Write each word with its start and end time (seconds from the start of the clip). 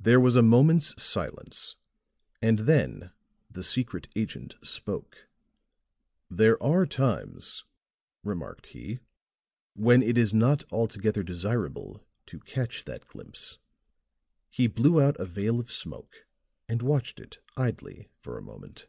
There 0.00 0.18
was 0.18 0.34
a 0.34 0.40
moment's 0.40 0.94
silence, 1.02 1.76
and 2.40 2.60
then 2.60 3.10
the 3.50 3.62
secret 3.62 4.08
agent 4.16 4.54
spoke. 4.62 5.28
"There 6.30 6.56
are 6.62 6.86
times," 6.86 7.66
remarked 8.24 8.68
he, 8.68 9.00
"when 9.74 10.02
it 10.02 10.16
is 10.16 10.32
not 10.32 10.64
altogether 10.72 11.22
desirable 11.22 12.02
to 12.24 12.38
catch 12.40 12.84
that 12.84 13.06
glimpse." 13.08 13.58
He 14.48 14.68
blew 14.68 15.02
out 15.02 15.20
a 15.20 15.26
veil 15.26 15.60
of 15.60 15.70
smoke 15.70 16.26
and 16.66 16.80
watched 16.80 17.20
it 17.20 17.40
idly 17.58 18.08
for 18.16 18.38
a 18.38 18.42
moment. 18.42 18.86